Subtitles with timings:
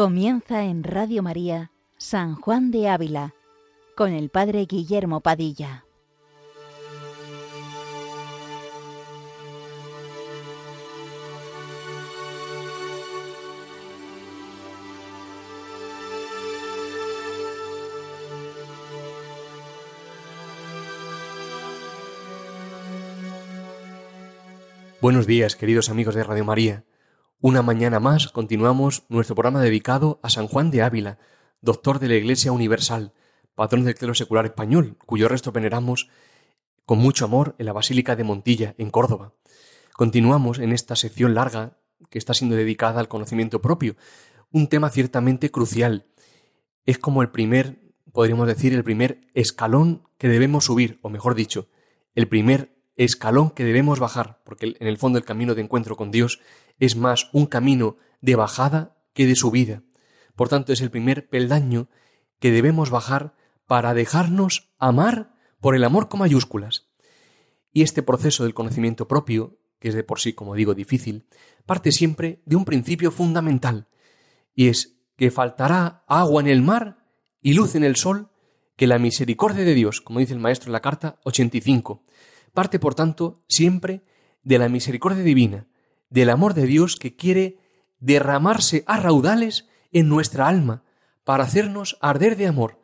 [0.00, 3.34] Comienza en Radio María San Juan de Ávila
[3.94, 5.84] con el Padre Guillermo Padilla.
[25.02, 26.84] Buenos días, queridos amigos de Radio María.
[27.42, 31.18] Una mañana más continuamos nuestro programa dedicado a San Juan de Ávila,
[31.62, 33.14] doctor de la Iglesia Universal,
[33.54, 36.10] patrón del clero secular español, cuyo resto veneramos
[36.84, 39.32] con mucho amor en la Basílica de Montilla, en Córdoba.
[39.94, 41.78] Continuamos en esta sección larga
[42.10, 43.96] que está siendo dedicada al conocimiento propio,
[44.52, 46.04] un tema ciertamente crucial.
[46.84, 47.80] Es como el primer,
[48.12, 51.68] podríamos decir, el primer escalón que debemos subir, o mejor dicho,
[52.14, 56.10] el primer escalón que debemos bajar, porque en el fondo el camino de encuentro con
[56.10, 56.38] Dios
[56.80, 59.84] es más un camino de bajada que de subida.
[60.34, 61.88] Por tanto, es el primer peldaño
[62.40, 63.36] que debemos bajar
[63.66, 66.88] para dejarnos amar por el amor con mayúsculas.
[67.72, 71.26] Y este proceso del conocimiento propio, que es de por sí, como digo, difícil,
[71.66, 73.88] parte siempre de un principio fundamental,
[74.54, 77.06] y es que faltará agua en el mar
[77.40, 78.30] y luz en el sol,
[78.76, 82.02] que la misericordia de Dios, como dice el maestro en la carta 85,
[82.54, 84.02] parte, por tanto, siempre
[84.42, 85.68] de la misericordia divina,
[86.10, 87.58] del amor de Dios que quiere
[87.98, 90.84] derramarse a raudales en nuestra alma
[91.24, 92.80] para hacernos arder de amor.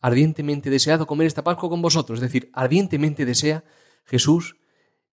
[0.00, 3.64] Ardientemente deseado comer esta Pascua con vosotros, es decir, ardientemente desea
[4.04, 4.56] Jesús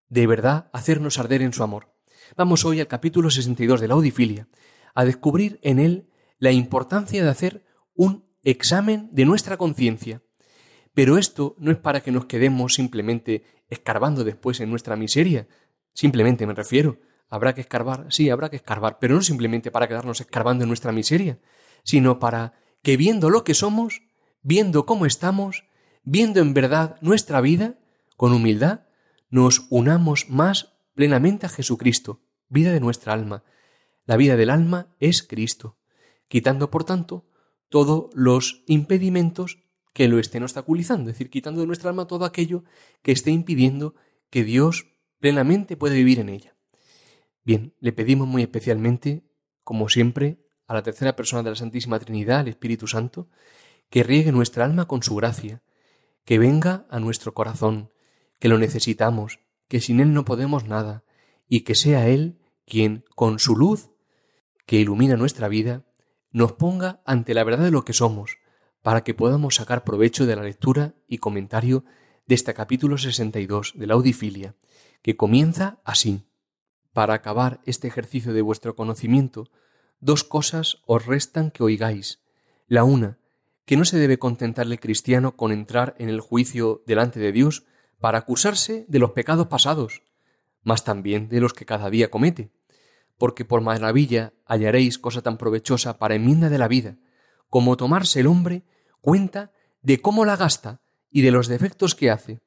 [0.10, 1.94] de verdad hacernos arder en su amor.
[2.38, 4.48] Vamos hoy al capítulo 62 de la Audifilia,
[4.94, 10.22] a descubrir en él la importancia de hacer un examen de nuestra conciencia.
[10.94, 15.48] Pero esto no es para que nos quedemos simplemente escarbando después en nuestra miseria.
[15.94, 17.00] Simplemente me refiero.
[17.30, 20.92] Habrá que escarbar, sí, habrá que escarbar, pero no simplemente para quedarnos escarbando en nuestra
[20.92, 21.40] miseria,
[21.84, 24.04] sino para que viendo lo que somos,
[24.42, 25.66] viendo cómo estamos,
[26.04, 27.80] viendo en verdad nuestra vida,
[28.16, 28.82] con humildad,
[29.30, 33.44] nos unamos más plenamente a Jesucristo, vida de nuestra alma.
[34.06, 35.78] La vida del alma es Cristo,
[36.28, 37.28] quitando, por tanto,
[37.70, 39.64] todos los impedimentos
[39.94, 42.64] que lo estén obstaculizando, es decir, quitando de nuestra alma todo aquello
[43.02, 43.96] que esté impidiendo
[44.30, 46.55] que Dios plenamente pueda vivir en ella.
[47.46, 49.24] Bien, le pedimos muy especialmente,
[49.64, 53.30] como siempre, a la tercera persona de la Santísima Trinidad, al Espíritu Santo,
[53.92, 55.62] que riegue nuestra alma con su gracia,
[56.26, 57.92] que venga a nuestro corazón,
[58.40, 61.04] que lo necesitamos, que sin Él no podemos nada,
[61.48, 63.92] y que sea Él quien, con su luz,
[64.66, 65.86] que ilumina nuestra vida,
[66.32, 68.40] nos ponga ante la verdad de lo que somos,
[68.82, 71.86] para que podamos sacar provecho de la lectura y comentario
[72.26, 74.56] de este capítulo 62 de la Audifilia,
[75.04, 76.26] que comienza así.
[76.96, 79.50] Para acabar este ejercicio de vuestro conocimiento,
[80.00, 82.22] dos cosas os restan que oigáis.
[82.68, 83.20] La una,
[83.66, 87.66] que no se debe contentar el cristiano con entrar en el juicio delante de Dios
[88.00, 90.04] para acusarse de los pecados pasados,
[90.64, 92.54] mas también de los que cada día comete,
[93.18, 96.96] porque por maravilla hallaréis cosa tan provechosa para enmienda de la vida,
[97.50, 98.64] como tomarse el hombre
[99.02, 99.52] cuenta
[99.82, 100.80] de cómo la gasta
[101.12, 102.40] y de los defectos que hace,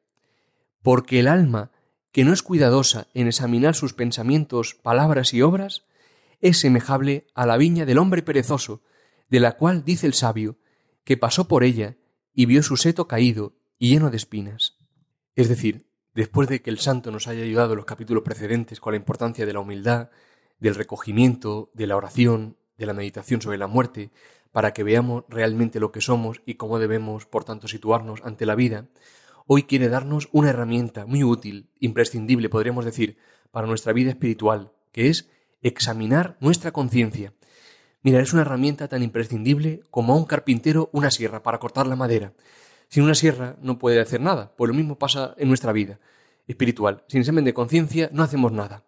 [0.80, 1.70] porque el alma,
[2.12, 5.84] que no es cuidadosa en examinar sus pensamientos, palabras y obras,
[6.40, 8.82] es semejable a la viña del hombre perezoso,
[9.28, 10.56] de la cual dice el sabio,
[11.04, 11.96] que pasó por ella
[12.32, 14.78] y vio su seto caído y lleno de espinas.
[15.34, 18.92] Es decir, después de que el santo nos haya ayudado en los capítulos precedentes con
[18.92, 20.10] la importancia de la humildad,
[20.58, 24.10] del recogimiento, de la oración, de la meditación sobre la muerte,
[24.52, 28.54] para que veamos realmente lo que somos y cómo debemos, por tanto, situarnos ante la
[28.54, 28.86] vida,
[29.50, 33.16] hoy quiere darnos una herramienta muy útil, imprescindible, podríamos decir,
[33.50, 35.30] para nuestra vida espiritual, que es
[35.62, 37.32] examinar nuestra conciencia.
[38.02, 41.96] Mira, es una herramienta tan imprescindible como a un carpintero una sierra para cortar la
[41.96, 42.34] madera.
[42.90, 45.98] Sin una sierra no puede hacer nada, pues lo mismo pasa en nuestra vida
[46.46, 47.04] espiritual.
[47.08, 48.84] Sin examen de conciencia no hacemos nada.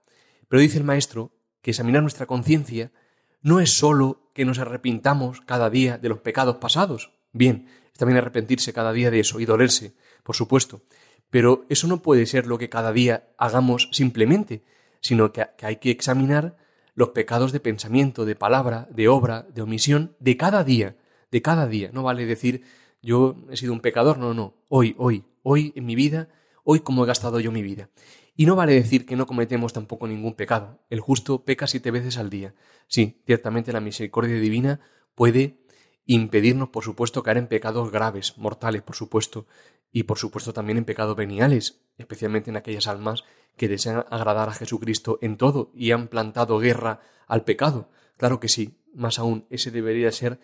[0.48, 2.92] Pero dice el maestro que examinar nuestra conciencia
[3.40, 7.12] no es sólo que nos arrepintamos cada día de los pecados pasados.
[7.32, 9.94] Bien, es también arrepentirse cada día de eso y dolerse,
[10.30, 10.82] por supuesto.
[11.28, 14.62] Pero eso no puede ser lo que cada día hagamos simplemente,
[15.00, 16.56] sino que hay que examinar
[16.94, 20.96] los pecados de pensamiento, de palabra, de obra, de omisión, de cada día,
[21.32, 21.90] de cada día.
[21.92, 22.62] No vale decir
[23.02, 26.28] yo he sido un pecador, no, no, hoy, hoy, hoy en mi vida,
[26.62, 27.88] hoy cómo he gastado yo mi vida.
[28.36, 30.78] Y no vale decir que no cometemos tampoco ningún pecado.
[30.90, 32.54] El justo peca siete veces al día.
[32.86, 34.78] Sí, ciertamente la misericordia divina
[35.16, 35.58] puede
[36.06, 39.46] impedirnos, por supuesto, caer en pecados graves, mortales, por supuesto,
[39.92, 43.24] y por supuesto también en pecados veniales, especialmente en aquellas almas
[43.56, 47.90] que desean agradar a Jesucristo en todo y han plantado guerra al pecado.
[48.16, 50.40] Claro que sí, más aún, ese debería ser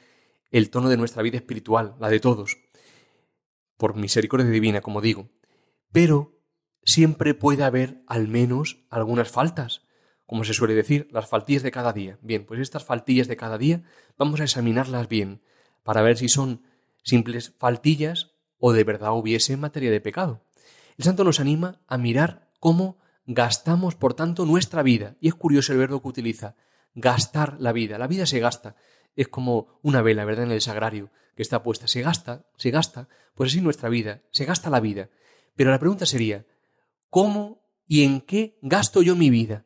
[0.50, 2.58] el tono de nuestra vida espiritual, la de todos,
[3.76, 5.28] por misericordia divina, como digo.
[5.92, 6.40] Pero
[6.82, 9.82] siempre puede haber al menos algunas faltas,
[10.26, 12.18] como se suele decir, las faltillas de cada día.
[12.20, 13.82] Bien, pues estas faltillas de cada día
[14.18, 15.40] vamos a examinarlas bien
[15.82, 16.62] para ver si son
[17.02, 20.42] simples faltillas o de verdad hubiese materia de pecado.
[20.98, 25.16] El santo nos anima a mirar cómo gastamos, por tanto, nuestra vida.
[25.20, 26.56] Y es curioso el verbo que utiliza,
[26.94, 27.98] gastar la vida.
[27.98, 28.76] La vida se gasta.
[29.14, 31.86] Es como una vela, ¿verdad?, en el sagrario, que está puesta.
[31.86, 35.10] Se gasta, se gasta, pues así nuestra vida, se gasta la vida.
[35.54, 36.46] Pero la pregunta sería,
[37.10, 39.64] ¿cómo y en qué gasto yo mi vida?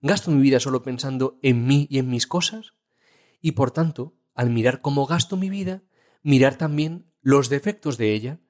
[0.00, 2.74] ¿Gasto mi vida solo pensando en mí y en mis cosas?
[3.40, 5.82] Y por tanto, al mirar cómo gasto mi vida,
[6.22, 8.40] mirar también los defectos de ella,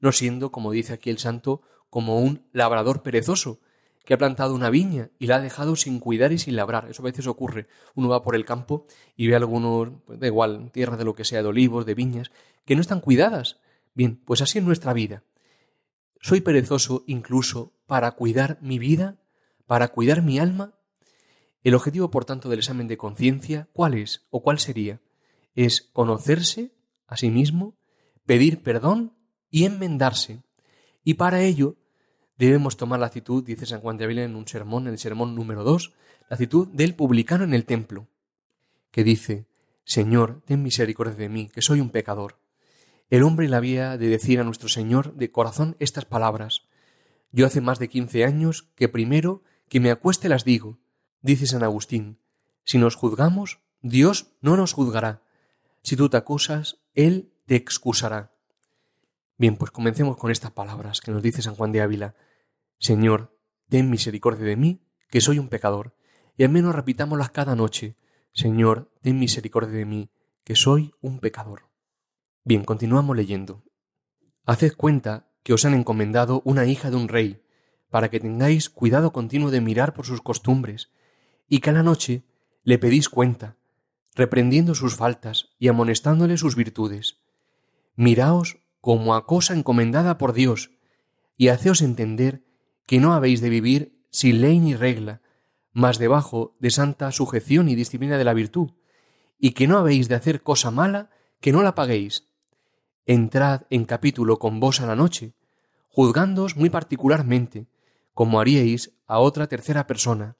[0.00, 3.60] no siendo, como dice aquí el santo, como un labrador perezoso,
[4.04, 6.88] que ha plantado una viña y la ha dejado sin cuidar y sin labrar.
[6.90, 7.68] Eso a veces ocurre.
[7.94, 8.84] Uno va por el campo
[9.16, 12.30] y ve algunos, pues, da igual, tierras de lo que sea, de olivos, de viñas,
[12.64, 13.60] que no están cuidadas.
[13.94, 15.22] Bien, pues así es nuestra vida.
[16.20, 19.18] Soy perezoso incluso para cuidar mi vida,
[19.66, 20.74] para cuidar mi alma.
[21.64, 25.00] El objetivo, por tanto, del examen de conciencia, ¿cuál es o cuál sería?
[25.54, 26.72] es conocerse
[27.06, 27.76] a sí mismo,
[28.26, 29.16] pedir perdón
[29.50, 30.42] y enmendarse.
[31.04, 31.76] Y para ello
[32.36, 35.34] debemos tomar la actitud, dice San Juan de Ávila en un sermón, en el sermón
[35.34, 35.92] número 2,
[36.28, 38.08] la actitud del publicano en el templo,
[38.90, 39.46] que dice,
[39.84, 42.38] Señor, ten misericordia de mí, que soy un pecador.
[43.10, 46.62] El hombre le había de decir a nuestro Señor de corazón estas palabras.
[47.30, 50.78] Yo hace más de quince años que primero que me acueste las digo,
[51.24, 52.18] dice San Agustín,
[52.64, 55.22] si nos juzgamos, Dios no nos juzgará,
[55.82, 58.32] si tú te acusas, Él te excusará.
[59.36, 62.14] Bien, pues comencemos con estas palabras que nos dice San Juan de Ávila.
[62.78, 63.36] Señor,
[63.68, 65.96] ten misericordia de mí, que soy un pecador.
[66.36, 67.96] Y al menos repitámoslas cada noche.
[68.32, 70.10] Señor, ten misericordia de mí,
[70.44, 71.70] que soy un pecador.
[72.44, 73.64] Bien, continuamos leyendo.
[74.44, 77.42] Haced cuenta que os han encomendado una hija de un rey,
[77.90, 80.90] para que tengáis cuidado continuo de mirar por sus costumbres,
[81.48, 82.24] y cada noche
[82.62, 83.56] le pedís cuenta,
[84.14, 87.18] reprendiendo sus faltas y amonestándole sus virtudes.
[87.96, 90.70] Miraos como a cosa encomendada por Dios,
[91.36, 92.44] y haceos entender
[92.86, 95.22] que no habéis de vivir sin ley ni regla,
[95.72, 98.72] mas debajo de santa sujeción y disciplina de la virtud,
[99.38, 101.10] y que no habéis de hacer cosa mala
[101.40, 102.28] que no la paguéis.
[103.06, 105.34] Entrad en capítulo con vos a la noche,
[105.88, 107.66] juzgándoos muy particularmente,
[108.14, 110.36] como haríais a otra tercera persona.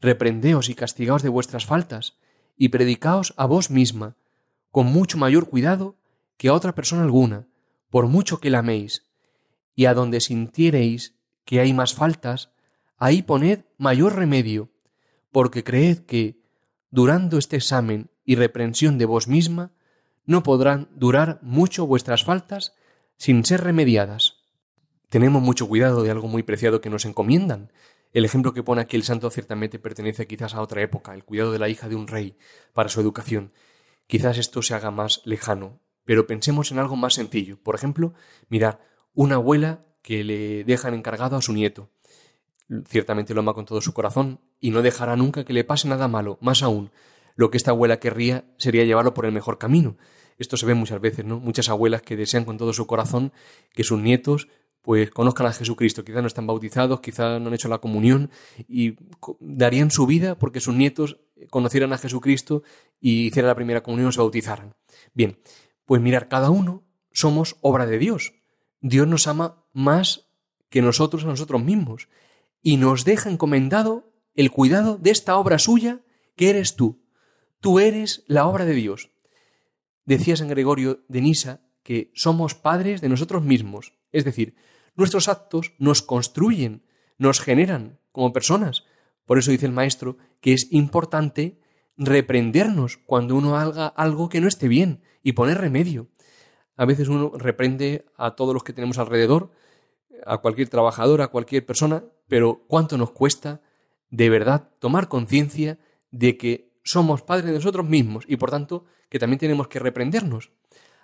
[0.00, 2.16] Reprendeos y castigaos de vuestras faltas,
[2.56, 4.16] y predicaos a vos misma,
[4.70, 5.96] con mucho mayor cuidado
[6.36, 7.46] que a otra persona alguna,
[7.90, 9.06] por mucho que la améis,
[9.74, 12.50] y a donde sintiereis que hay más faltas,
[12.96, 14.70] ahí poned mayor remedio,
[15.32, 16.40] porque creed que,
[16.90, 19.72] durando este examen y reprensión de vos misma,
[20.26, 22.74] no podrán durar mucho vuestras faltas
[23.16, 24.36] sin ser remediadas.
[25.08, 27.72] Tenemos mucho cuidado de algo muy preciado que nos encomiendan,
[28.12, 31.52] el ejemplo que pone aquí el santo ciertamente pertenece quizás a otra época, el cuidado
[31.52, 32.36] de la hija de un rey
[32.72, 33.52] para su educación.
[34.06, 37.62] Quizás esto se haga más lejano, pero pensemos en algo más sencillo.
[37.62, 38.14] Por ejemplo,
[38.48, 38.80] mirar
[39.14, 41.90] una abuela que le dejan encargado a su nieto.
[42.88, 46.08] Ciertamente lo ama con todo su corazón y no dejará nunca que le pase nada
[46.08, 46.38] malo.
[46.40, 46.90] Más aún,
[47.36, 49.96] lo que esta abuela querría sería llevarlo por el mejor camino.
[50.38, 51.38] Esto se ve muchas veces, ¿no?
[51.38, 53.32] Muchas abuelas que desean con todo su corazón
[53.72, 54.48] que sus nietos
[54.82, 56.04] pues conozcan a Jesucristo.
[56.04, 58.30] Quizá no están bautizados, quizá no han hecho la comunión
[58.68, 58.96] y
[59.40, 61.18] darían su vida porque sus nietos
[61.50, 62.62] conocieran a Jesucristo
[63.00, 64.74] y hicieran la primera comunión se bautizaran.
[65.14, 65.38] Bien,
[65.84, 68.34] pues mirar, cada uno somos obra de Dios.
[68.80, 70.28] Dios nos ama más
[70.68, 72.08] que nosotros a nosotros mismos
[72.62, 76.00] y nos deja encomendado el cuidado de esta obra suya
[76.36, 77.02] que eres tú.
[77.60, 79.10] Tú eres la obra de Dios.
[80.06, 81.60] Decía San Gregorio de Nisa
[81.90, 84.54] que somos padres de nosotros mismos, es decir,
[84.94, 86.84] nuestros actos nos construyen,
[87.18, 88.84] nos generan como personas.
[89.26, 91.58] Por eso dice el maestro que es importante
[91.96, 96.06] reprendernos cuando uno haga algo que no esté bien y poner remedio.
[96.76, 99.50] A veces uno reprende a todos los que tenemos alrededor,
[100.24, 103.62] a cualquier trabajador, a cualquier persona, pero ¿cuánto nos cuesta
[104.10, 105.80] de verdad tomar conciencia
[106.12, 110.52] de que somos padres de nosotros mismos y por tanto que también tenemos que reprendernos?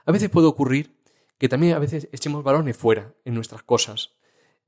[0.06, 0.96] A veces puede ocurrir
[1.38, 4.12] que también a veces echemos balones fuera en nuestras cosas.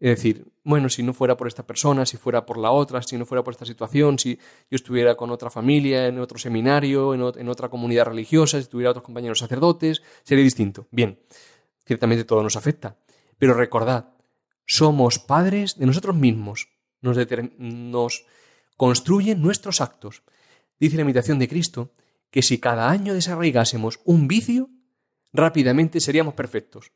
[0.00, 3.16] Es decir, bueno, si no fuera por esta persona, si fuera por la otra, si
[3.16, 7.48] no fuera por esta situación, si yo estuviera con otra familia, en otro seminario, en,
[7.48, 10.86] otra comunidad religiosa, si tuviera otros compañeros sacerdotes, sería distinto.
[10.90, 11.18] Bien,
[11.84, 12.96] ciertamente todo nos afecta.
[13.38, 14.10] Pero recordad,
[14.66, 16.68] somos padres de nosotros mismos.
[17.00, 17.16] Nos,
[17.58, 18.26] nos
[18.76, 20.22] construyen nuestros actos.
[20.78, 21.92] Dice la imitación de Cristo
[22.30, 24.70] que si cada año desarraigásemos un vicio,
[25.38, 26.92] rápidamente seríamos perfectos.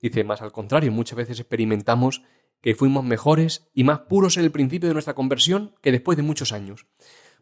[0.00, 2.22] Dice, más al contrario, muchas veces experimentamos
[2.60, 6.22] que fuimos mejores y más puros en el principio de nuestra conversión que después de
[6.22, 6.86] muchos años.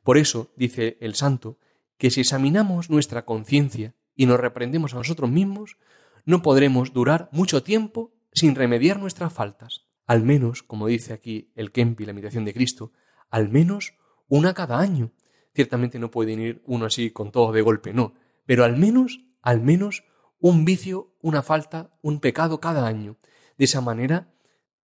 [0.03, 1.59] Por eso, dice el santo,
[1.99, 5.79] que si examinamos nuestra conciencia y nos reprendemos a nosotros mismos,
[6.25, 9.87] no podremos durar mucho tiempo sin remediar nuestras faltas.
[10.07, 12.93] Al menos, como dice aquí el Kempi, la imitación de Cristo,
[13.31, 13.95] al menos
[14.29, 15.13] una cada año.
[15.55, 18.15] Ciertamente no puede ir uno así con todo de golpe, no,
[18.45, 20.05] pero al menos, al menos
[20.41, 23.17] un vicio, una falta, un pecado cada año.
[23.59, 24.33] De esa manera,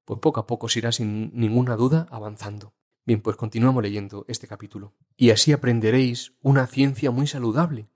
[0.05, 2.75] pues poco a poco se irá sin ninguna duda avanzando.
[3.05, 4.95] Bien, pues continuamos leyendo este capítulo.
[5.17, 7.89] Y así aprenderéis una ciencia muy saludable,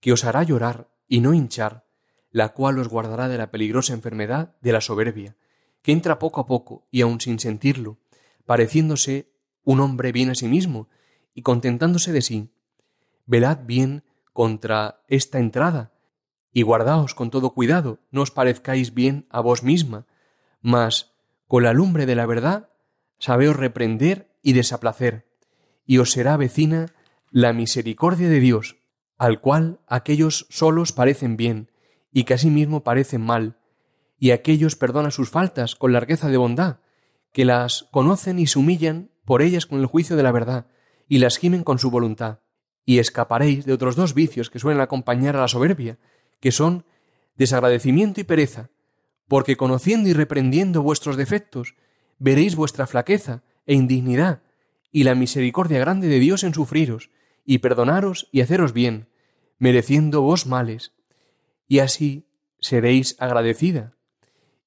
[0.00, 1.86] que os hará llorar y no hinchar,
[2.30, 5.36] la cual os guardará de la peligrosa enfermedad de la soberbia,
[5.82, 7.98] que entra poco a poco y aun sin sentirlo,
[8.46, 9.32] pareciéndose
[9.64, 10.88] un hombre bien a sí mismo
[11.34, 12.50] y contentándose de sí.
[13.26, 15.92] Velad bien contra esta entrada,
[16.52, 20.06] y guardaos con todo cuidado, no os parezcáis bien a vos misma,
[20.60, 21.14] mas
[21.46, 22.70] con la lumbre de la verdad
[23.18, 25.26] sabeos reprender y desaplacer,
[25.86, 26.94] y os será vecina
[27.30, 28.76] la misericordia de Dios,
[29.18, 31.70] al cual aquellos solos parecen bien,
[32.12, 33.58] y que asimismo parecen mal,
[34.18, 36.78] y aquellos perdona sus faltas con largueza de bondad,
[37.32, 40.66] que las conocen y se humillan por ellas con el juicio de la verdad,
[41.08, 42.40] y las gimen con su voluntad.
[42.84, 45.98] Y escaparéis de otros dos vicios que suelen acompañar a la soberbia,
[46.40, 46.84] que son
[47.36, 48.70] desagradecimiento y pereza,
[49.28, 51.74] porque conociendo y reprendiendo vuestros defectos,
[52.18, 54.42] veréis vuestra flaqueza e indignidad,
[54.90, 57.10] y la misericordia grande de Dios en sufriros,
[57.44, 59.08] y perdonaros y haceros bien,
[59.58, 60.92] mereciendo vos males,
[61.66, 62.26] y así
[62.60, 63.94] seréis agradecida.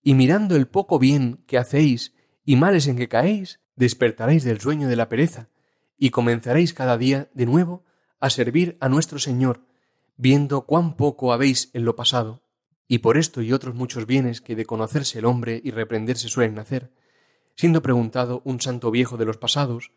[0.03, 2.13] Y mirando el poco bien que hacéis
[2.45, 5.49] y males en que caéis, despertaréis del sueño de la pereza,
[5.97, 7.83] y comenzaréis cada día de nuevo
[8.19, 9.65] a servir a nuestro Señor,
[10.17, 12.43] viendo cuán poco habéis en lo pasado,
[12.87, 16.59] y por esto y otros muchos bienes que de conocerse el hombre y reprenderse suelen
[16.59, 16.91] hacer,
[17.55, 19.91] siendo preguntado un santo viejo de los pasados,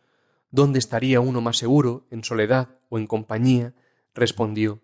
[0.50, 3.74] ¿dónde estaría uno más seguro, en soledad o en compañía?
[4.14, 4.82] respondió,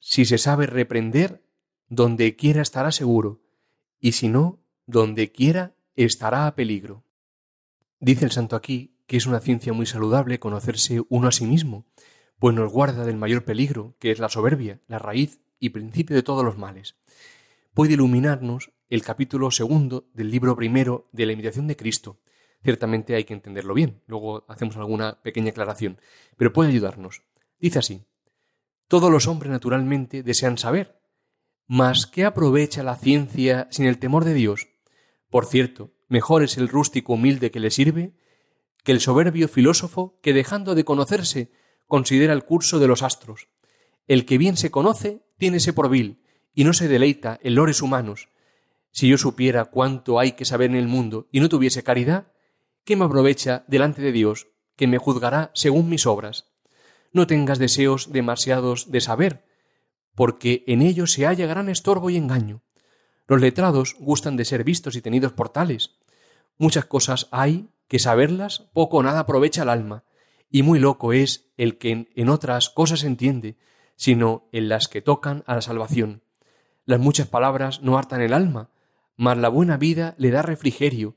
[0.00, 1.44] si se sabe reprender,
[1.88, 3.42] donde quiera estará seguro,
[4.00, 7.04] y si no, donde quiera estará a peligro.
[8.00, 11.84] Dice el santo aquí que es una ciencia muy saludable conocerse uno a sí mismo,
[12.42, 16.24] pues nos guarda del mayor peligro, que es la soberbia, la raíz y principio de
[16.24, 16.96] todos los males.
[17.72, 22.18] Puede iluminarnos el capítulo segundo del libro primero de la imitación de Cristo.
[22.64, 26.00] Ciertamente hay que entenderlo bien, luego hacemos alguna pequeña aclaración,
[26.36, 27.22] pero puede ayudarnos.
[27.60, 28.06] Dice así,
[28.88, 31.00] todos los hombres naturalmente desean saber,
[31.68, 34.66] mas ¿qué aprovecha la ciencia sin el temor de Dios?
[35.30, 38.16] Por cierto, mejor es el rústico humilde que le sirve
[38.82, 41.52] que el soberbio filósofo que dejando de conocerse
[41.92, 43.48] considera el curso de los astros.
[44.08, 46.22] El que bien se conoce, tiene por vil,
[46.54, 48.30] y no se deleita en lores humanos.
[48.92, 52.32] Si yo supiera cuánto hay que saber en el mundo y no tuviese caridad,
[52.84, 56.46] ¿qué me aprovecha delante de Dios, que me juzgará según mis obras?
[57.12, 59.44] No tengas deseos demasiados de saber,
[60.14, 62.62] porque en ellos se halla gran estorbo y engaño.
[63.28, 65.90] Los letrados gustan de ser vistos y tenidos por tales.
[66.56, 70.04] Muchas cosas hay que saberlas poco o nada aprovecha al alma,
[70.52, 73.56] y muy loco es el que en otras cosas entiende,
[73.96, 76.22] sino en las que tocan a la salvación.
[76.84, 78.70] Las muchas palabras no hartan el alma,
[79.16, 81.16] mas la buena vida le da refrigerio,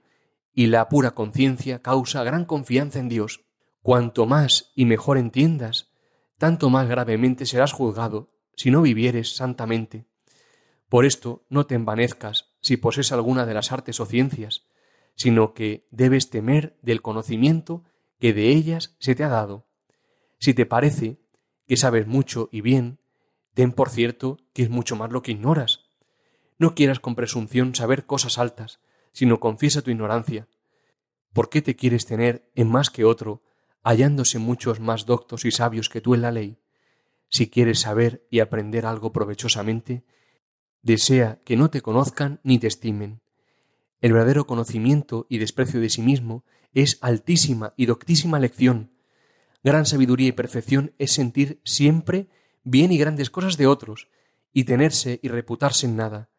[0.54, 3.44] y la pura conciencia causa gran confianza en Dios.
[3.82, 5.92] Cuanto más y mejor entiendas,
[6.38, 10.06] tanto más gravemente serás juzgado si no vivieres santamente.
[10.88, 14.66] Por esto no te envanezcas si posees alguna de las artes o ciencias,
[15.16, 17.84] sino que debes temer del conocimiento
[18.20, 19.68] que de ellas se te ha dado.
[20.40, 21.20] Si te parece
[21.68, 23.00] que sabes mucho y bien,
[23.54, 25.86] ten por cierto que es mucho más lo que ignoras.
[26.58, 28.80] No quieras con presunción saber cosas altas,
[29.12, 30.48] sino confiesa tu ignorancia.
[31.34, 33.44] ¿Por qué te quieres tener en más que otro,
[33.84, 36.60] hallándose muchos más doctos y sabios que tú en la ley?
[37.30, 40.06] Si quieres saber y aprender algo provechosamente,
[40.82, 43.22] desea que no te conozcan ni te estimen.
[44.00, 46.46] El verdadero conocimiento y desprecio de sí mismo
[46.76, 48.92] es altísima y doctísima lección.
[49.64, 52.30] Gran sabiduría y perfección es sentir siempre
[52.64, 54.10] bien y grandes cosas de otros,
[54.52, 56.30] y tenerse y reputarse en nada.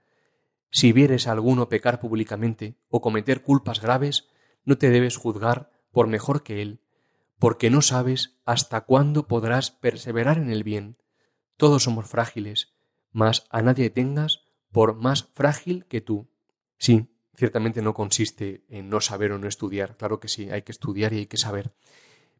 [0.70, 4.28] Si vieres a alguno pecar públicamente o cometer culpas graves,
[4.64, 6.80] no te debes juzgar por mejor que él,
[7.38, 10.96] porque no sabes hasta cuándo podrás perseverar en el bien.
[11.56, 12.74] Todos somos frágiles,
[13.12, 16.28] mas a nadie tengas por más frágil que tú.
[16.78, 20.72] Sí, ciertamente no consiste en no saber o no estudiar, claro que sí, hay que
[20.72, 21.72] estudiar y hay que saber,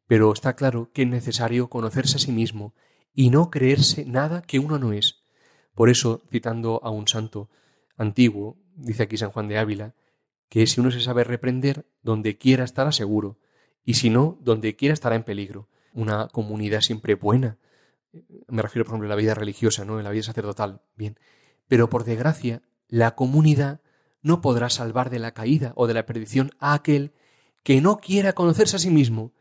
[0.06, 2.74] pero está claro que es necesario conocerse a sí mismo
[3.12, 5.24] y no creerse nada que uno no es.
[5.74, 7.50] Por eso, citando a un santo
[7.96, 9.94] antiguo, dice aquí San Juan de Ávila,
[10.48, 13.38] que si uno se sabe reprender, donde quiera estará seguro,
[13.84, 15.68] y si no, donde quiera estará en peligro.
[15.92, 17.58] Una comunidad siempre buena.
[18.48, 19.98] Me refiero, por ejemplo, a la vida religiosa, ¿no?
[19.98, 20.82] En la vida sacerdotal.
[20.96, 21.18] Bien.
[21.68, 23.80] Pero por desgracia, la comunidad
[24.26, 27.12] no podrá salvar de la caída o de la perdición a aquel
[27.62, 29.32] que no quiera conocerse a sí mismo,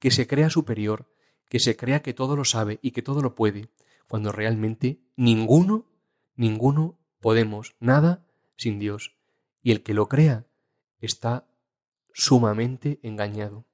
[0.00, 1.08] que se crea superior,
[1.48, 3.68] que se crea que todo lo sabe y que todo lo puede,
[4.08, 5.86] cuando realmente ninguno,
[6.34, 9.14] ninguno podemos nada sin Dios.
[9.62, 10.48] Y el que lo crea
[10.98, 11.46] está
[12.12, 13.64] sumamente engañado.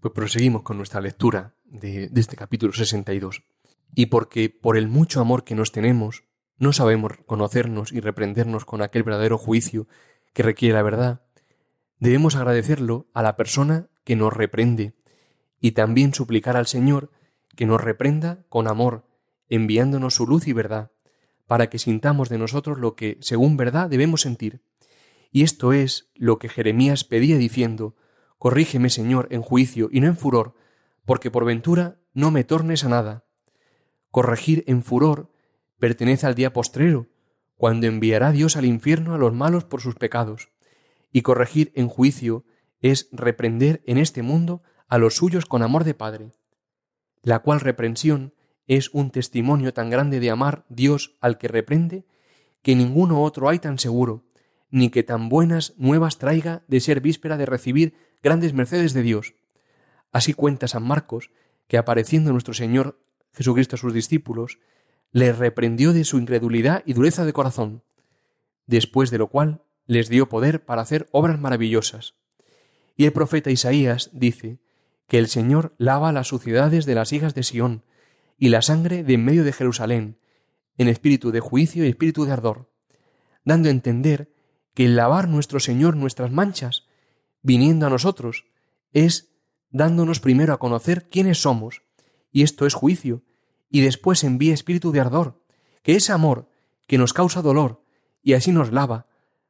[0.00, 3.42] Pues proseguimos con nuestra lectura de, este capítulo 62.
[3.94, 6.24] Y porque por el mucho amor que nos tenemos,
[6.60, 9.88] no sabemos conocernos y reprendernos con aquel verdadero juicio
[10.34, 11.22] que requiere la verdad,
[11.98, 14.94] debemos agradecerlo a la persona que nos reprende
[15.58, 17.10] y también suplicar al Señor
[17.56, 19.06] que nos reprenda con amor,
[19.48, 20.92] enviándonos su luz y verdad,
[21.46, 24.62] para que sintamos de nosotros lo que, según verdad, debemos sentir.
[25.32, 27.96] Y esto es lo que Jeremías pedía diciendo,
[28.36, 30.54] Corrígeme, Señor, en juicio y no en furor,
[31.06, 33.24] porque por ventura no me tornes a nada.
[34.10, 35.32] Corregir en furor
[35.80, 37.08] pertenece al día postrero,
[37.56, 40.50] cuando enviará Dios al infierno a los malos por sus pecados,
[41.10, 42.44] y corregir en juicio
[42.80, 46.30] es reprender en este mundo a los suyos con amor de Padre,
[47.22, 48.34] la cual reprensión
[48.66, 52.06] es un testimonio tan grande de amar Dios al que reprende,
[52.62, 54.24] que ninguno otro hay tan seguro,
[54.70, 59.34] ni que tan buenas nuevas traiga de ser víspera de recibir grandes mercedes de Dios.
[60.12, 61.30] Así cuenta San Marcos,
[61.66, 63.00] que apareciendo nuestro Señor
[63.32, 64.60] Jesucristo a sus discípulos,
[65.12, 67.82] les reprendió de su incredulidad y dureza de corazón,
[68.66, 72.14] después de lo cual les dio poder para hacer obras maravillosas.
[72.96, 74.60] Y el profeta Isaías dice
[75.08, 77.84] que el Señor lava las suciedades de las hijas de Sión
[78.38, 80.18] y la sangre de en medio de Jerusalén,
[80.78, 82.70] en espíritu de juicio y espíritu de ardor,
[83.44, 84.32] dando a entender
[84.74, 86.86] que el lavar nuestro Señor nuestras manchas,
[87.42, 88.46] viniendo a nosotros,
[88.92, 89.32] es
[89.70, 91.82] dándonos primero a conocer quiénes somos,
[92.30, 93.22] y esto es juicio,
[93.70, 95.42] y después envía espíritu de ardor,
[95.82, 96.50] que es amor,
[96.86, 97.82] que nos causa dolor,
[98.22, 99.06] y así nos lava,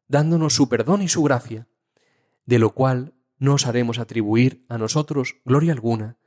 [0.06, 1.68] dándonos su perdón y su gracia,
[2.44, 6.18] de lo cual no os haremos atribuir a nosotros gloria alguna,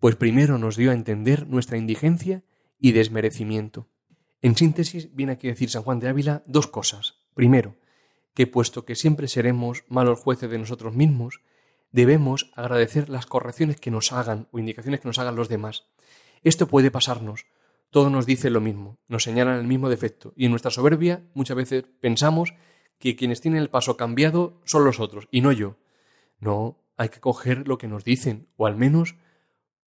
[0.00, 2.44] pues primero nos dio a entender nuestra indigencia
[2.78, 3.88] y desmerecimiento.
[4.42, 7.14] En síntesis, viene aquí a decir San Juan de Ávila dos cosas.
[7.34, 7.76] Primero,
[8.34, 11.40] que puesto que siempre seremos malos jueces de nosotros mismos,
[11.90, 15.86] debemos agradecer las correcciones que nos hagan o indicaciones que nos hagan los demás,
[16.48, 17.46] esto puede pasarnos.
[17.90, 21.56] Todo nos dice lo mismo, nos señalan el mismo defecto, y en nuestra soberbia muchas
[21.56, 22.54] veces pensamos
[22.98, 25.76] que quienes tienen el paso cambiado son los otros, y no yo.
[26.38, 29.16] No, hay que coger lo que nos dicen, o al menos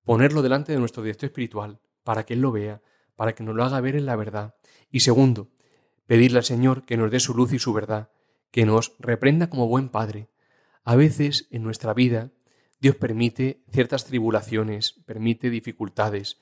[0.04, 2.82] ponerlo delante de nuestro director espiritual, para que Él lo vea,
[3.14, 4.54] para que nos lo haga ver en la verdad.
[4.90, 5.50] Y segundo,
[6.06, 8.10] pedirle al Señor que nos dé su luz y su verdad,
[8.50, 10.28] que nos reprenda como buen Padre.
[10.82, 12.32] A veces en nuestra vida
[12.80, 16.38] Dios permite ciertas tribulaciones, permite dificultades.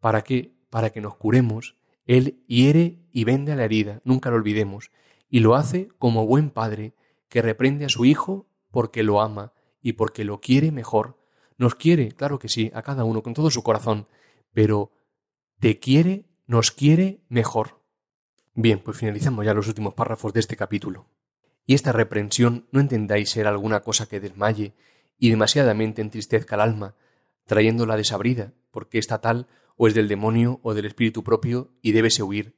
[0.00, 0.54] ¿Para qué?
[0.70, 1.76] Para que nos curemos.
[2.06, 4.90] Él hiere y vende a la herida, nunca lo olvidemos,
[5.28, 6.94] y lo hace como buen padre
[7.28, 11.18] que reprende a su hijo porque lo ama y porque lo quiere mejor.
[11.58, 14.08] Nos quiere, claro que sí, a cada uno con todo su corazón,
[14.52, 14.92] pero
[15.58, 17.80] te quiere, nos quiere mejor.
[18.54, 21.06] Bien, pues finalizamos ya los últimos párrafos de este capítulo.
[21.64, 24.74] Y esta reprensión no entendáis ser alguna cosa que desmaye
[25.22, 26.96] y demasiadamente entristezca el alma,
[27.46, 32.24] trayéndola desabrida, porque está tal o es del demonio o del espíritu propio y débese
[32.24, 32.56] huir,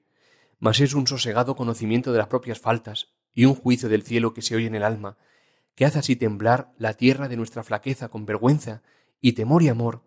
[0.60, 4.40] mas es un sosegado conocimiento de las propias faltas y un juicio del cielo que
[4.40, 5.18] se oye en el alma,
[5.74, 8.82] que hace así temblar la tierra de nuestra flaqueza con vergüenza
[9.20, 10.02] y temor y amor,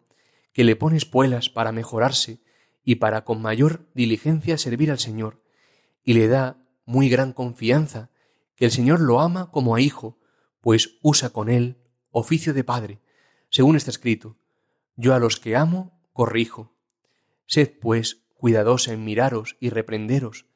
[0.52, 2.42] que le pone espuelas para mejorarse
[2.84, 5.44] y para con mayor diligencia servir al Señor,
[6.04, 8.10] y le da muy gran confianza
[8.56, 10.18] que el Señor lo ama como a hijo,
[10.60, 11.78] pues usa con él
[12.18, 13.00] oficio de padre,
[13.50, 14.38] según está escrito,
[14.96, 16.76] yo a los que amo, corrijo.
[17.46, 20.48] Sed, pues, cuidadosa en miraros y reprenderos,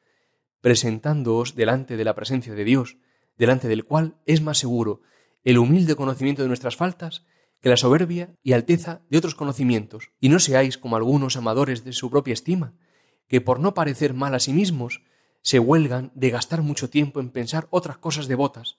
[0.60, 2.98] presentándoos delante de la presencia de Dios,
[3.38, 5.02] delante del cual es más seguro
[5.44, 7.24] el humilde conocimiento de nuestras faltas
[7.60, 11.92] que la soberbia y alteza de otros conocimientos, y no seáis como algunos amadores de
[11.92, 12.74] su propia estima,
[13.28, 15.02] que por no parecer mal a sí mismos,
[15.42, 18.78] se huelgan de gastar mucho tiempo en pensar otras cosas devotas,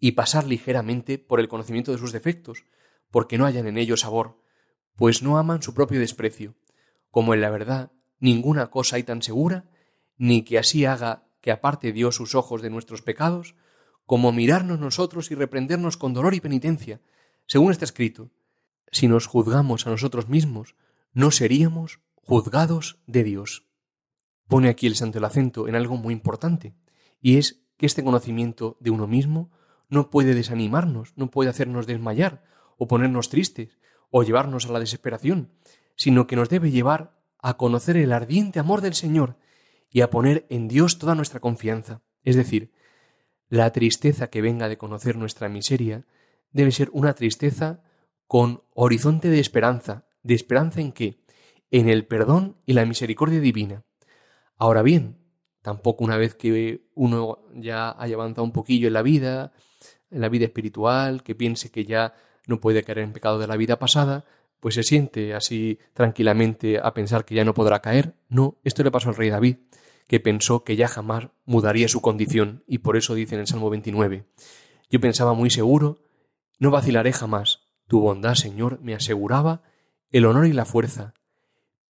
[0.00, 2.64] y pasar ligeramente por el conocimiento de sus defectos,
[3.10, 4.40] porque no hallan en ellos sabor,
[4.96, 6.54] pues no aman su propio desprecio,
[7.10, 9.70] como en la verdad ninguna cosa hay tan segura,
[10.16, 13.54] ni que así haga que aparte Dios sus ojos de nuestros pecados,
[14.04, 17.00] como mirarnos nosotros y reprendernos con dolor y penitencia,
[17.46, 18.30] según está escrito,
[18.90, 20.76] si nos juzgamos a nosotros mismos,
[21.12, 23.68] no seríamos juzgados de Dios.
[24.48, 26.74] Pone aquí el santo el acento en algo muy importante,
[27.20, 29.50] y es que este conocimiento de uno mismo
[29.88, 32.44] no puede desanimarnos, no puede hacernos desmayar
[32.76, 33.78] o ponernos tristes
[34.10, 35.52] o llevarnos a la desesperación,
[35.96, 39.36] sino que nos debe llevar a conocer el ardiente amor del Señor
[39.90, 42.02] y a poner en Dios toda nuestra confianza.
[42.22, 42.72] Es decir,
[43.48, 46.06] la tristeza que venga de conocer nuestra miseria
[46.52, 47.82] debe ser una tristeza
[48.26, 50.06] con horizonte de esperanza.
[50.22, 51.24] ¿De esperanza en qué?
[51.70, 53.84] En el perdón y la misericordia divina.
[54.56, 55.18] Ahora bien,
[55.68, 59.52] tampoco una vez que uno ya haya avanzado un poquillo en la vida,
[60.10, 62.14] en la vida espiritual, que piense que ya
[62.46, 64.24] no puede caer en pecado de la vida pasada,
[64.60, 68.14] pues se siente así tranquilamente a pensar que ya no podrá caer.
[68.30, 69.56] No, esto le pasó al rey David,
[70.06, 73.68] que pensó que ya jamás mudaría su condición, y por eso dice en el Salmo
[73.68, 74.24] 29,
[74.88, 75.98] yo pensaba muy seguro,
[76.58, 79.60] no vacilaré jamás, tu bondad, Señor, me aseguraba
[80.12, 81.12] el honor y la fuerza,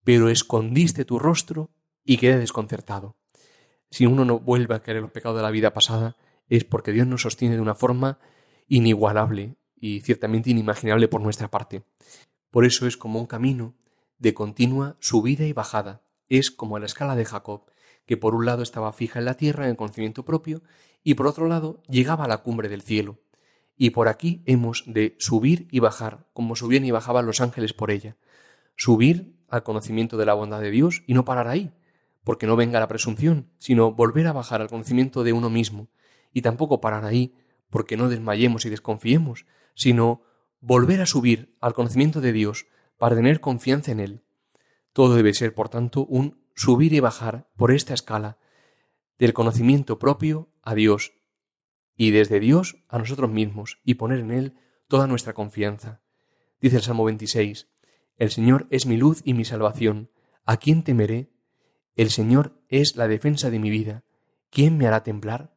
[0.02, 1.70] pero escondiste tu rostro
[2.04, 3.14] y quedé desconcertado.
[3.90, 6.16] Si uno no vuelve a caer en los pecados de la vida pasada,
[6.48, 8.18] es porque Dios nos sostiene de una forma
[8.68, 11.84] inigualable y ciertamente inimaginable por nuestra parte.
[12.50, 13.74] Por eso es como un camino
[14.18, 16.02] de continua subida y bajada.
[16.28, 17.70] Es como la escala de Jacob,
[18.06, 20.62] que por un lado estaba fija en la tierra en el conocimiento propio
[21.02, 23.18] y por otro lado llegaba a la cumbre del cielo.
[23.76, 27.90] Y por aquí hemos de subir y bajar, como subían y bajaban los ángeles por
[27.90, 28.16] ella.
[28.76, 31.70] Subir al conocimiento de la bondad de Dios y no parar ahí,
[32.24, 35.88] porque no venga la presunción, sino volver a bajar al conocimiento de uno mismo,
[36.32, 37.34] y tampoco parar ahí,
[37.70, 40.22] porque no desmayemos y desconfiemos, sino
[40.60, 44.24] volver a subir al conocimiento de Dios para tener confianza en Él.
[44.92, 48.38] Todo debe ser, por tanto, un subir y bajar por esta escala
[49.18, 51.12] del conocimiento propio a Dios
[51.96, 54.54] y desde Dios a nosotros mismos y poner en Él
[54.86, 56.00] toda nuestra confianza.
[56.60, 57.68] Dice el Salmo 26,
[58.16, 60.10] El Señor es mi luz y mi salvación.
[60.44, 61.30] ¿A quién temeré?
[61.98, 64.04] El Señor es la defensa de mi vida.
[64.50, 65.56] ¿Quién me hará temblar?